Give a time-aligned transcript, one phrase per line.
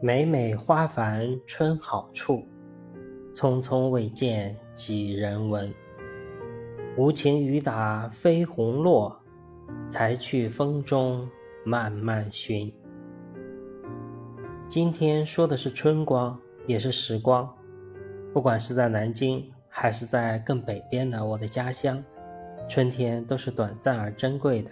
[0.00, 2.46] 每每花繁春好处，
[3.34, 5.68] 匆匆未见几人闻。
[6.96, 9.20] 无情雨打飞红落，
[9.88, 11.28] 才去风中
[11.64, 12.72] 慢慢寻。
[14.68, 16.38] 今天说的是春光，
[16.68, 17.52] 也是时光。
[18.32, 22.00] 不管是在南京，还是在更北边的我的家乡，
[22.68, 24.70] 春天都是短暂而珍贵的。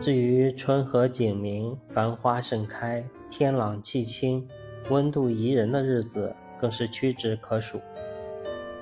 [0.00, 3.04] 至于春和景明、繁花盛开。
[3.32, 4.48] 天朗气清、
[4.90, 7.80] 温度宜人的日子更是屈指可数，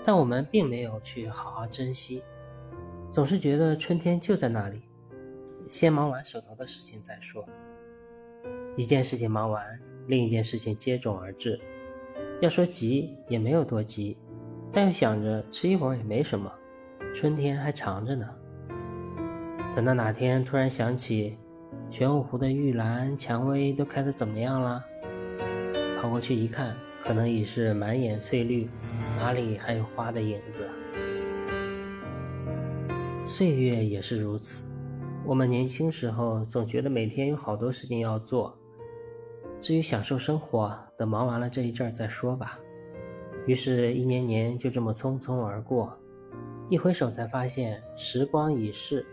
[0.02, 2.22] 但我们并没有去好好珍惜，
[3.12, 4.84] 总是觉得春天就在那里，
[5.66, 7.46] 先忙完手头的事情再说。
[8.74, 9.62] 一件事情忙完，
[10.06, 11.60] 另一件事情接踵而至。
[12.40, 14.16] 要说急也没有多急，
[14.72, 16.50] 但又想着吃一会儿也没什么，
[17.14, 18.26] 春天还长着呢。
[19.78, 21.38] 等到哪天突然想起。
[21.88, 24.84] 玄武湖的玉兰、蔷薇都开得怎么样了？
[25.96, 28.68] 跑过去一看，可能已是满眼翠绿，
[29.16, 30.68] 哪里还有花的影子？
[33.24, 34.64] 岁月也是如此。
[35.24, 38.58] 我们年轻时候总觉得每天有好多事情要做，
[39.60, 42.58] 至于享受生活，等忙完了这一阵儿再说吧。
[43.46, 45.96] 于是，一年年就这么匆匆而过，
[46.68, 49.06] 一回首才发现时光已逝。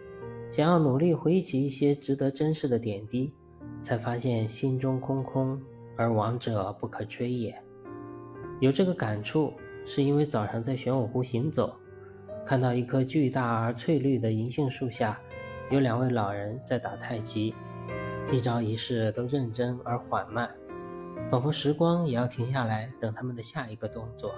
[0.55, 3.33] 想要努力回忆起一些值得珍视的点滴，
[3.81, 5.61] 才发现心中空空，
[5.97, 7.61] 而亡者不可追也。
[8.61, 9.51] 有这个感触，
[9.83, 11.75] 是因为早上在玄武湖行走，
[12.45, 15.19] 看到一棵巨大而翠绿的银杏树下，
[15.71, 17.53] 有两位老人在打太极，
[18.31, 20.49] 一招一式都认真而缓慢，
[21.29, 24.33] 仿佛时光也要停下来等他们的下一个动作。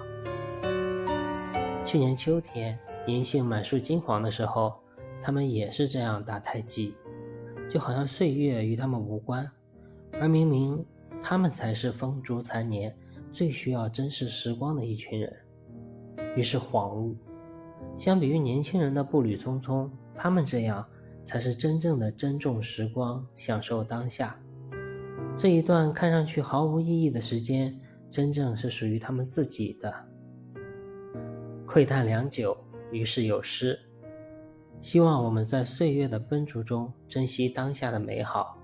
[1.84, 4.74] 去年秋天，银杏满树金黄的时候。
[5.20, 6.96] 他们也是这样打太极，
[7.68, 9.50] 就好像岁月与他们无关，
[10.12, 10.84] 而明明
[11.20, 12.96] 他们才是风烛残年、
[13.32, 15.36] 最需要珍视时光的一群人。
[16.36, 17.16] 于是恍悟，
[17.96, 20.86] 相比于年轻人的步履匆匆，他们这样
[21.24, 24.38] 才是真正的珍重时光、享受当下。
[25.36, 27.78] 这一段看上去毫无意义的时间，
[28.10, 29.92] 真正是属于他们自己的。
[31.66, 32.56] 窥探良久，
[32.90, 33.78] 于是有诗。
[34.80, 38.56] 希望我们在岁月的奔逐中珍惜当下的美好，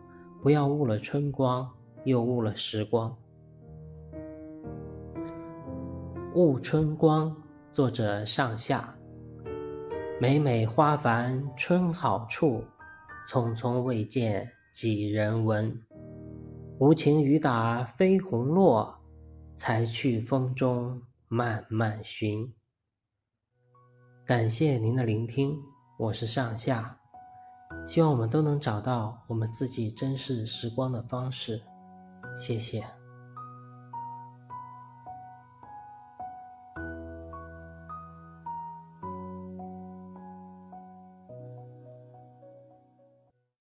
[0.43, 1.69] 不要误了春光，
[2.05, 3.17] 又误了时光。
[6.35, 7.37] 误春光，
[7.73, 8.97] 作者上下。
[10.21, 12.63] 每每花繁春好处，
[13.29, 15.81] 匆匆未见几人闻。
[16.79, 19.01] 无情雨打飞红落，
[19.55, 22.53] 才去风中慢慢寻。
[24.25, 25.74] 感谢您的聆听。
[25.97, 26.99] 我是上下，
[27.87, 31.63] 希望我们都能找到我们自己珍视时光的方式。
[32.37, 32.85] 谢谢。